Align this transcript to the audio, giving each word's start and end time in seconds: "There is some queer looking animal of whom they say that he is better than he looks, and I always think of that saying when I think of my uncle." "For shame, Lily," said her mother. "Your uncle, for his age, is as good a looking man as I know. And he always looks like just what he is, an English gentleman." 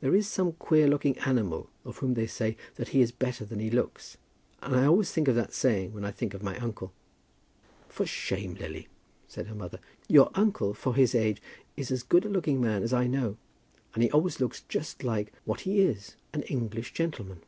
"There 0.00 0.14
is 0.14 0.26
some 0.26 0.52
queer 0.54 0.88
looking 0.88 1.18
animal 1.18 1.68
of 1.84 1.98
whom 1.98 2.14
they 2.14 2.26
say 2.26 2.56
that 2.76 2.88
he 2.96 3.02
is 3.02 3.12
better 3.12 3.44
than 3.44 3.58
he 3.60 3.68
looks, 3.68 4.16
and 4.62 4.74
I 4.74 4.86
always 4.86 5.12
think 5.12 5.28
of 5.28 5.34
that 5.34 5.52
saying 5.52 5.92
when 5.92 6.02
I 6.02 6.10
think 6.10 6.32
of 6.32 6.42
my 6.42 6.56
uncle." 6.56 6.94
"For 7.86 8.06
shame, 8.06 8.54
Lily," 8.54 8.88
said 9.28 9.48
her 9.48 9.54
mother. 9.54 9.78
"Your 10.08 10.30
uncle, 10.34 10.72
for 10.72 10.94
his 10.94 11.14
age, 11.14 11.42
is 11.76 11.90
as 11.90 12.02
good 12.02 12.24
a 12.24 12.30
looking 12.30 12.58
man 12.58 12.82
as 12.82 12.94
I 12.94 13.06
know. 13.06 13.36
And 13.92 14.02
he 14.02 14.10
always 14.10 14.40
looks 14.40 14.60
like 14.62 14.68
just 14.70 15.04
what 15.44 15.60
he 15.60 15.82
is, 15.82 16.16
an 16.32 16.40
English 16.44 16.94
gentleman." 16.94 17.42